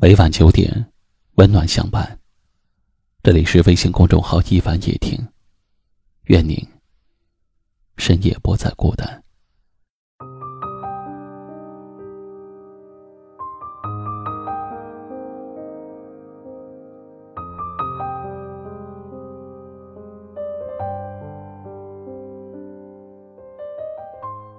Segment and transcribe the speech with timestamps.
[0.00, 0.86] 每晚九点，
[1.34, 2.16] 温暖相伴。
[3.20, 5.18] 这里是微信公众号“一晚夜听”，
[6.26, 6.56] 愿您
[7.96, 9.24] 深夜不再孤单。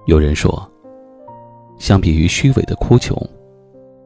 [0.06, 0.70] 有人说，
[1.78, 3.18] 相比于虚伪的哭穷。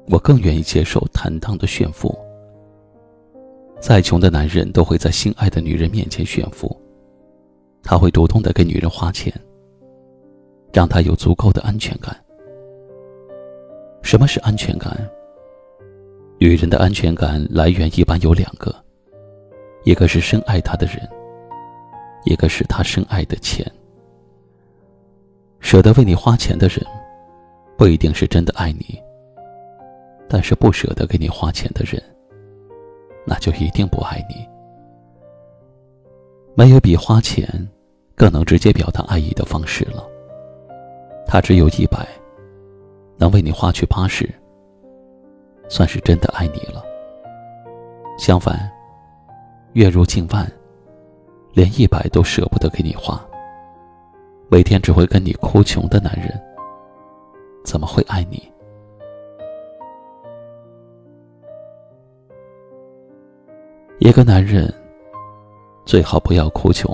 [0.08, 2.18] 我更愿意接受坦荡的炫富。
[3.80, 6.76] 再穷的男人都会在心爱的女人面前炫富，
[7.84, 9.34] 他会主动的给女人花钱，
[10.72, 12.16] 让她有足够的安全感。
[14.02, 14.98] 什么是安全感？
[16.40, 18.74] 女人的安全感来源一般有两个，
[19.84, 20.98] 一个是深爱她的人，
[22.26, 23.70] 一个是她深爱的钱。
[25.60, 26.86] 舍得为你花钱的人，
[27.78, 28.98] 不一定是真的爱你。
[30.34, 32.02] 但是不舍得给你花钱的人，
[33.24, 34.44] 那就一定不爱你。
[36.56, 37.48] 没有比花钱
[38.16, 40.04] 更能直接表达爱意的方式了。
[41.28, 42.08] 他只有一百，
[43.16, 44.28] 能为你花去八十，
[45.70, 46.84] 算是真的爱你了。
[48.18, 48.68] 相反，
[49.74, 50.52] 月入近万，
[51.54, 53.24] 连一百都舍不得给你花，
[54.50, 56.30] 每天只会跟你哭穷的男人，
[57.64, 58.52] 怎么会爱你？
[64.06, 64.70] 一个男人
[65.86, 66.94] 最好不要哭穷。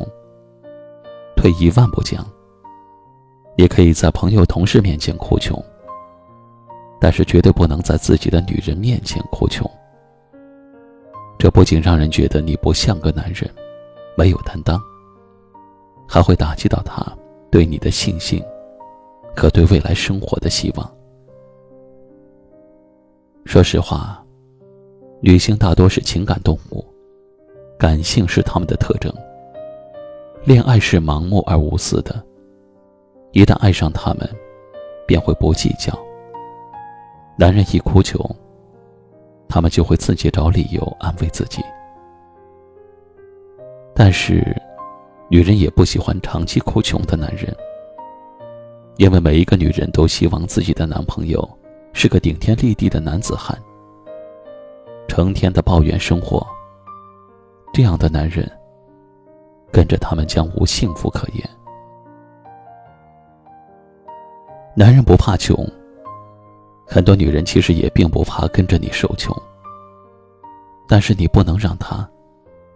[1.36, 2.24] 退一万步讲，
[3.58, 5.60] 也可以在朋友、同事面前哭穷，
[7.02, 9.68] 但是绝对不能在自己的女人面前哭穷。
[11.40, 13.50] 这不仅让人觉得你不像个男人，
[14.16, 14.80] 没有担当，
[16.08, 17.04] 还会打击到他
[17.50, 18.40] 对你的信心
[19.36, 20.96] 和对未来生活的希望。
[23.46, 24.24] 说实话，
[25.22, 26.86] 女性大多是情感动物。
[27.80, 29.10] 感性是他们的特征。
[30.44, 32.22] 恋爱是盲目而无私的，
[33.32, 34.30] 一旦爱上他们，
[35.08, 35.98] 便会不计较。
[37.38, 38.20] 男人一哭穷，
[39.48, 41.64] 他们就会自己找理由安慰自己。
[43.96, 44.54] 但是，
[45.30, 47.56] 女人也不喜欢长期哭穷的男人，
[48.98, 51.48] 因为每一个女人都希望自己的男朋友
[51.94, 53.58] 是个顶天立地的男子汉，
[55.08, 56.46] 成天的抱怨生活。
[57.72, 58.50] 这样的男人，
[59.72, 61.50] 跟着他们将无幸福可言。
[64.76, 65.56] 男人不怕穷，
[66.86, 69.36] 很多女人其实也并不怕跟着你受穷。
[70.88, 72.10] 但是你不能让他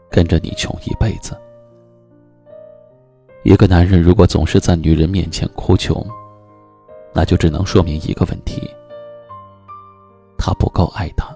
[0.10, 1.36] 跟着你穷一辈子。
[3.44, 6.06] 一个男人如果总是在女人面前哭穷，
[7.14, 8.70] 那就只能说明一个问题：
[10.38, 11.36] 他不够爱她。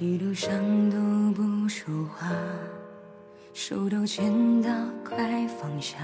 [0.00, 0.48] 一路上
[0.90, 0.96] 都
[1.32, 2.30] 不说话，
[3.52, 4.70] 手都牵到
[5.04, 5.96] 快放下。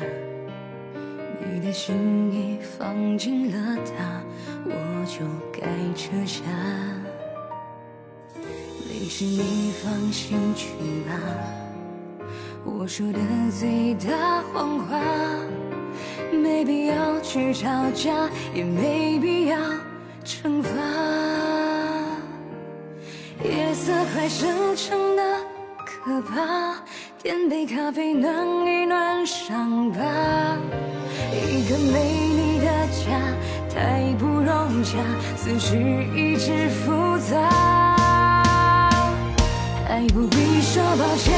[1.39, 1.95] 你的心
[2.33, 4.21] 意放进了它，
[4.65, 5.63] 我就该
[5.95, 6.43] 撤下。
[8.89, 10.71] 没事你放心去
[11.07, 11.15] 吧，
[12.65, 13.21] 我说的
[13.57, 15.01] 最大谎话，
[16.33, 19.57] 没必要去吵架，也没必要
[20.25, 21.34] 惩罚。
[24.15, 25.23] 快生成的
[25.85, 26.77] 可怕，
[27.21, 28.33] 点杯咖啡暖
[28.65, 29.99] 一暖伤疤。
[31.33, 33.21] 一个美丽的家
[33.69, 34.99] 太不融洽，
[35.37, 35.77] 思绪
[36.15, 37.37] 一直复杂。
[39.89, 41.35] 爱不必说抱歉，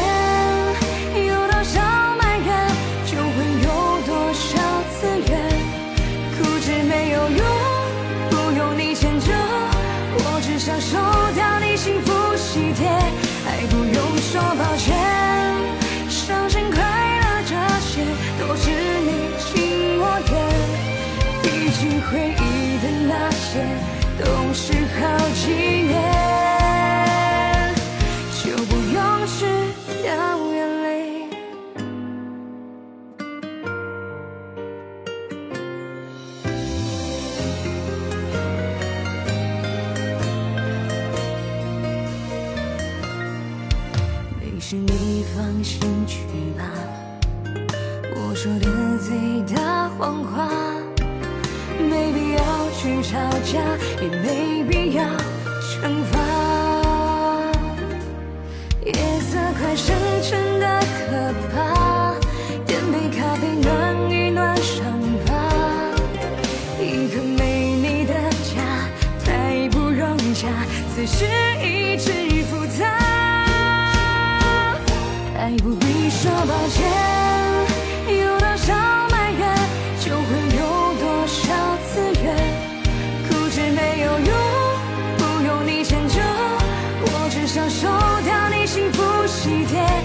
[22.11, 22.85] 回忆的。
[23.09, 23.63] 那些
[24.19, 25.01] 都是好
[25.35, 25.53] 几
[25.87, 25.95] 年，
[28.33, 29.47] 就不用去
[30.03, 30.07] 掉
[30.53, 30.85] 眼泪。
[44.41, 46.19] 没事，你放心去
[46.59, 46.61] 吧。
[48.17, 50.49] 我说的最大谎话，
[52.87, 53.59] 去吵架
[54.01, 55.03] 也没必要
[55.61, 56.15] 惩罚。
[58.85, 62.15] 夜色快深沉的可怕，
[62.65, 64.87] 点杯咖啡暖一暖伤
[65.27, 65.35] 疤。
[66.81, 68.55] 一个没你的家
[69.25, 70.47] 太不融洽，
[70.95, 71.25] 此时
[71.61, 72.13] 一直
[72.45, 72.87] 复杂。
[75.37, 77.26] 爱不必说抱歉。
[89.49, 89.96] 一天。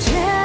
[0.00, 0.39] Georgia.